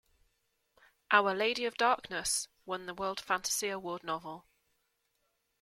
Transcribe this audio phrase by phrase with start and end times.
[1.11, 4.47] "Our Lady of Darkness" won the World Fantasy Award-Novel.